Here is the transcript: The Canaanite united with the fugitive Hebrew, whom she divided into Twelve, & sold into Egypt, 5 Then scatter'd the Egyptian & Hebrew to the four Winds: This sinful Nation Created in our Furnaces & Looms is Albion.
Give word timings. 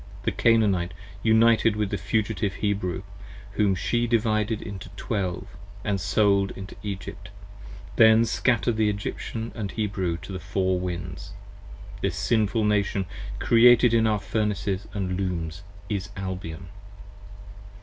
The 0.23 0.31
Canaanite 0.31 0.95
united 1.21 1.75
with 1.75 1.91
the 1.91 1.97
fugitive 1.99 2.55
Hebrew, 2.55 3.03
whom 3.51 3.75
she 3.75 4.07
divided 4.07 4.59
into 4.59 4.89
Twelve, 4.95 5.45
& 5.75 5.97
sold 5.97 6.49
into 6.57 6.75
Egypt, 6.81 7.27
5 7.27 7.33
Then 7.97 8.25
scatter'd 8.25 8.77
the 8.77 8.89
Egyptian 8.89 9.51
& 9.71 9.71
Hebrew 9.75 10.17
to 10.17 10.31
the 10.31 10.39
four 10.39 10.79
Winds: 10.79 11.33
This 12.01 12.15
sinful 12.15 12.63
Nation 12.63 13.05
Created 13.37 13.93
in 13.93 14.07
our 14.07 14.19
Furnaces 14.19 14.87
& 14.91 14.95
Looms 14.95 15.61
is 15.87 16.09
Albion. 16.17 16.69